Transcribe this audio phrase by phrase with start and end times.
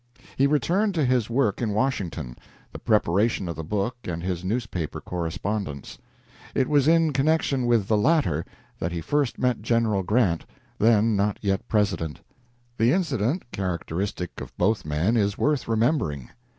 [0.35, 2.35] He returned to his work in Washington
[2.71, 5.99] the preparation of the book and his newspaper correspondence.
[6.55, 8.43] It was in connection with the latter
[8.79, 10.43] that he first met General Grant,
[10.79, 12.19] then not yet President.
[12.79, 16.31] The incident, characteristic of both men, is worth remembering.